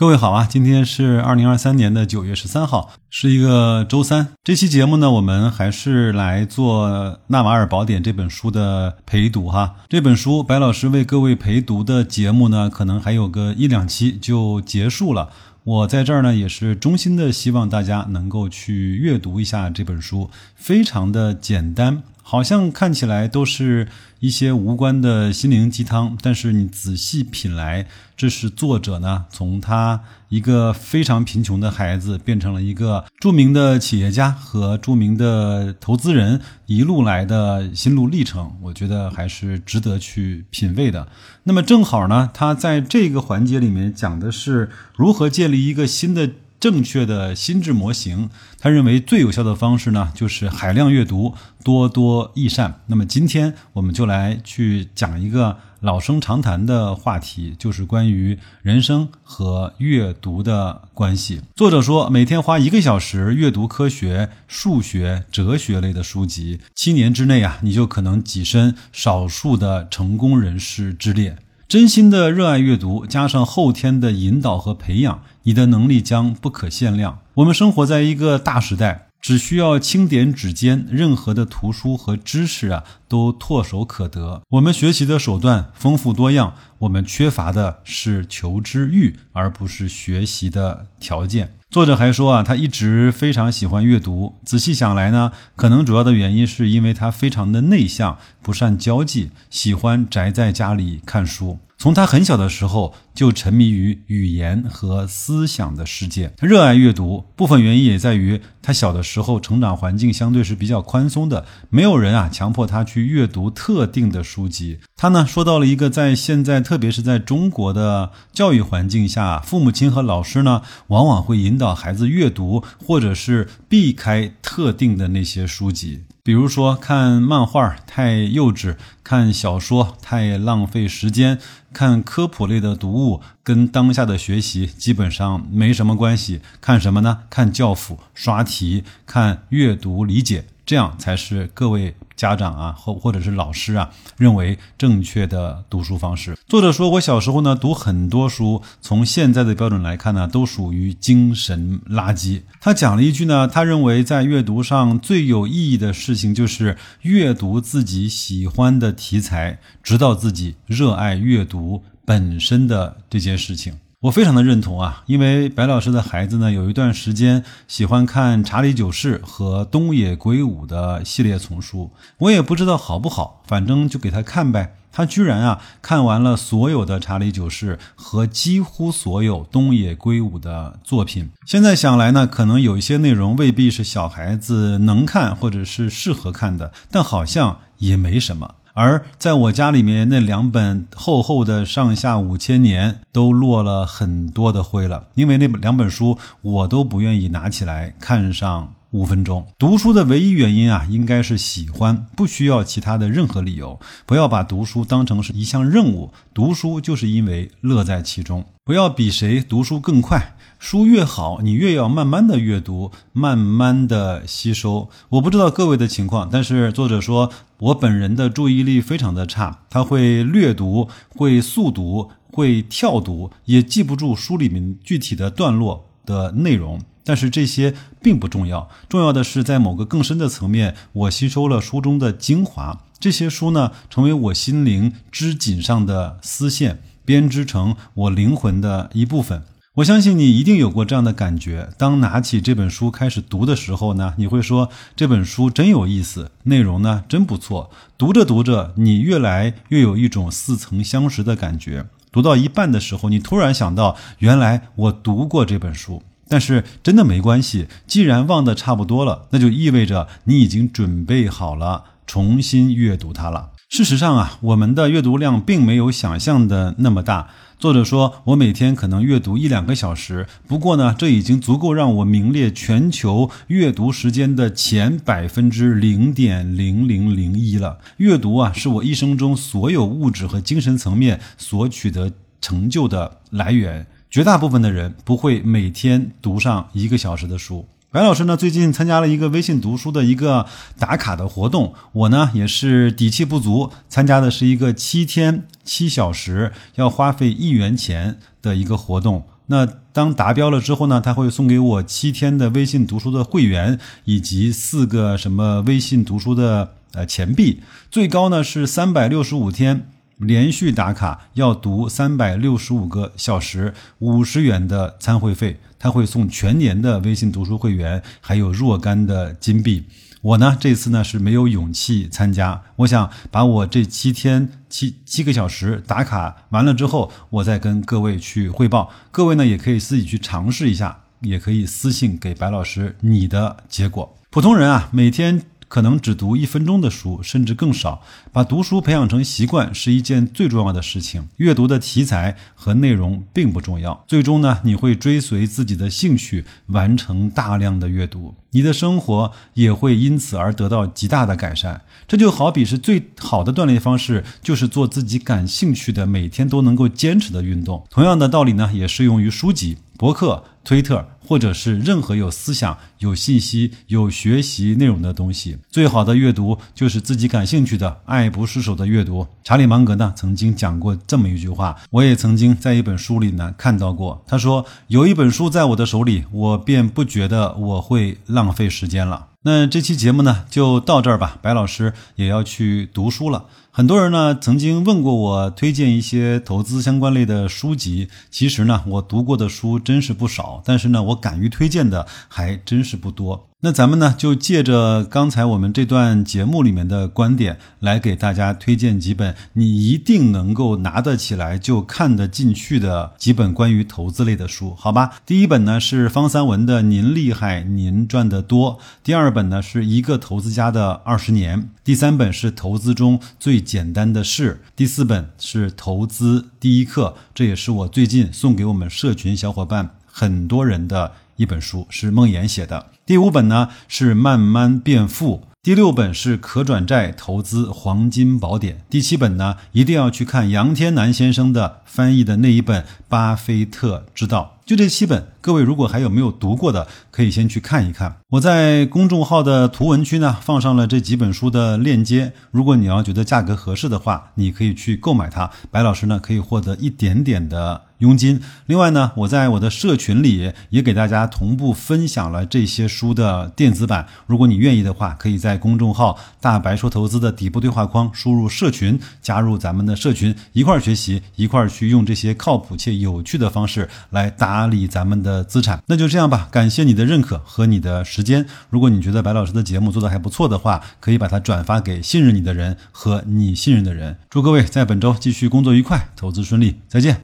[0.00, 4.28] 各位好啊，今天是二零二三年的九月十三号，是一个周三。
[4.42, 6.88] 这期节目呢，我们还是来做
[7.26, 9.74] 《纳瓦尔宝典》这本书的陪读哈。
[9.90, 15.28] 这本书白老师为各位陪读的节目呢，可能还有个一两期就结束了。
[15.64, 22.02] 我在这儿呢，也是衷心的希望大家能够去阅读一下这本书，非常的简单。
[22.22, 23.88] 好像看起来都是
[24.20, 27.86] 一些无关的心灵鸡汤，但是你仔细品来，
[28.16, 41.08] 这是作者呢从他一个非常贫穷的孩子变成了一个著名的企业家和著名的投资人一路来的心路历程，我觉得还是值得去品味的。
[41.44, 46.30] 那么正好呢，他在这个环节里面讲的是如何建立一个新的。
[46.60, 48.28] 正确的心智模型，
[48.58, 52.82] 他认为最有效的方式呢，就是海量阅读，多多益善。
[52.86, 61.40] 那么今天我们就来去讲一个老生常谈的话题，就是关于人生和阅读的关系。
[61.56, 71.38] 作者说，每天花一个小时阅读科学、数学、哲学类的书籍，七年之内啊，你就可能跻身少数的成功人士之列。
[71.70, 77.20] 真心的热爱阅读，加上后天的引导和培养，你的能力将不可限量。
[77.34, 79.06] 我们生活在一个大时代。
[79.20, 84.40] 只需要轻点指尖，任何的图书和知识啊，都唾手可得。
[84.48, 91.52] 我们学习的手段丰富多样，我们缺乏的是求知欲，而不是学习的条件。
[91.70, 94.34] 作者还说啊，他一直非常喜欢阅读。
[94.44, 101.60] 仔细想来呢，可能主要的原因是因为他非常的内向，不善交际，喜欢宅在家里看书。
[101.80, 107.24] 从他很小的时候就沉迷于语言和思想的世界，他热爱阅读。
[107.34, 114.80] 部分原因也在于他小的时候成长环境相对是比较宽松的，没有人啊强迫他去阅读特定的书籍。
[114.94, 126.04] 他呢说到了一个在现在，特别是在中国的教育环境下，父母亲和老师呢往往会引导孩子阅读，或者是避开特定的那些书籍。
[126.22, 131.38] 比如说，看漫画太幼稚，看小说太浪费时间，
[131.72, 136.40] 看科普类的读物跟当下的学习基本上没什么关系。
[136.60, 137.20] 看什么呢？
[137.30, 140.44] 看教辅、刷题、看阅读理解。
[140.70, 146.38] 这样才是各位家长啊，或或者是老师啊，认为正确的读书方式。
[146.46, 152.42] 作者说，我小时候呢读很多书，从现在的标准来看呢，都属于精神垃圾。
[152.60, 163.74] 他讲了一句呢，他认为在阅读上最有意义的事情就是阅读自己喜欢的题材，直到自己热爱阅读本身的这件事情。
[164.02, 174.74] 我非常的认同啊，因为白老师的孩子呢，有一段时间喜欢看查理九世和东野圭吾的系列丛书，我也不知道好不好，反正就给他看呗。
[174.90, 181.28] 他居然啊看完了所有的查理九世和几乎所有东野圭吾的作品。
[181.44, 188.54] 现在想来呢，可能有一些内容未必是小孩子能看或者是适合看的，但好像也没什么。
[188.74, 199.46] 而在我家里面那两本厚厚的《上下五千年》都落了很多的灰了，因为那两本书我都不愿意拿起来看上五分钟。
[199.58, 203.78] 读书的唯一原因啊，应该是喜欢，不需要其他的任何理由。
[204.06, 208.44] 不要把读书当成是一项任务，读书就是因为乐在其中。
[208.64, 210.36] 不要比谁读书更快。
[210.58, 214.90] 书越好，你越要慢慢的阅读，慢慢的吸收。
[215.08, 226.78] 我不知道各位的情况，但是作者说我本人的注意力非常的差，他会略读，会速读，会跳读，也记不住书里面具体的段落的内容。
[227.04, 232.80] 但是这些并不重要，重要的是在某个更深的层面，我吸收了书中的精华。
[232.98, 239.42] 这些书呢，成为我心灵织锦上的丝线，编织成我灵魂的一部分。
[239.76, 247.70] 我相信你一定有过这样的感觉：当拿起这本书开始读的时候呢，你会说这本书真有意思，内容呢真不错。
[247.96, 251.86] 读着读着，你越来越有一种似曾相识的感觉。
[252.12, 256.02] 读到一半的时候，你突然想到，原来我读过这本书。
[256.30, 263.50] 但是真的没关系，既然忘得差不多了，那就意味着你已经准备好了重新阅读它了。
[263.68, 267.30] 事实上啊，我们的阅读量并没有想象的那么大。
[267.58, 277.78] 作者说，我每天可能阅读一两个小时，不过呢，这已经足够让我名列全球阅读时间的前百分之零点零零零一了。
[277.98, 283.86] 阅读啊，是我一生中所有物质和精神层面所取得成就的来源。
[284.10, 287.68] 绝大部分的人不会每天读上一个小时的书。
[287.92, 290.46] 白老师呢，最近参加了一个微信读书的一个
[290.80, 299.24] 打卡的活动，我呢也是底气不足，参加的是一个七天七小时要花费一元钱的一个活动。
[299.46, 307.60] 那当达标了之后呢，他会送给我七天的微信读书的会员，以及四个什么微信读书的呃钱币，
[307.90, 309.88] 最高呢是三百六十五天
[310.20, 319.84] 连续打卡要读三百六十五个小时，五十元的参会费，他会送全年的微信读书会员，还有若干的金币。
[320.20, 322.60] 我呢，这次呢是没有勇气参加。
[322.76, 328.92] 我想把我这七天七七个小时打卡完了之后，我再跟各位去汇报。
[329.10, 334.14] 各位呢也可以自己去尝试一下，也可以私信给白老师你的结果。
[334.28, 335.42] 普通人啊，每天。
[335.70, 338.02] 可能只读一分钟的书，甚至更少。
[338.32, 341.28] 把读书培养成习惯是一件最重要的事情。
[341.36, 351.82] 阅读的题材和内容并不重要，最终呢，你会追随自己的兴趣，完成大量的阅读，你的生活也会因此而得到极大的改善。
[352.08, 357.86] 这就好比是最好的锻炼方式，就是做自己感兴趣的，每天都能够坚持的运动。
[357.88, 359.78] 同样的道理呢，也适用于书籍。
[359.96, 369.24] 博客、推特，或者是任何有思想、有信息、有学习内容的东西，最好的阅读就是自己感兴趣的、爱不释手的阅读。
[369.44, 374.24] 查理芒格呢曾经讲过这么一句话，我也曾经在一本书里呢看到过。
[374.26, 383.44] 他说：“有一本书在我的手里，我便不觉得我会浪费时间了。”那这期节目呢就到这儿吧，白老师也要去读书了。
[383.72, 393.46] 很多人呢曾经问过我推荐一些投资相关类的书籍，其实呢我读过的书真是不少，但是呢我敢于推荐的还真是不多。
[393.62, 405.20] 那咱们呢，就借着刚才我们这段节目里面的观点，来给大家推荐几本你一定能够拿得起来就看得进去的几本关于投资类的书，好吧？
[405.26, 421.12] 第一本呢是方三文的《您厉害，您赚得多》，第二本呢是一个投资家的二十年，第三本是投资中最简单的事，第四本是投资第一课，这也是我最近送给我们社群小伙伴很多人的。
[421.36, 434.56] 一本书是梦岩写的，第五本呢是慢慢变富，第六本是可转债投资黄金宝典，第七本呢一定要去看杨天南先生的翻译的那一本《巴菲特之道》。
[434.66, 438.16] 就这七本，各位如果还有没有读过的，可以先去看一看。
[438.30, 445.50] 我在公众号的图文区呢放上了这几本书的链接，如果你要觉得价格合适的话，你可以去购买它。
[445.70, 448.40] 白老师呢可以获得一点点的佣金。
[448.66, 454.06] 另外呢，我在我的社群里也给大家同步分享了这些书的电子版。
[454.26, 464.70] 如果你愿意的话，可以在公众号“大白说投资”的底部对话框输入“社群”，加入咱们的社群，一块儿学习，一块儿去用这些靠谱且有趣的方式来打。
[464.70, 466.46] 理咱们的资产，那就这样吧。
[466.48, 468.46] 感谢你的认可和你的时间。
[468.68, 474.16] 如果你觉得白老师的节目做的还不错的话，可以把它转发给信任你的人和你信任的人。
[474.30, 477.18] 祝各位在本周继续工作愉快，投资顺利，再见。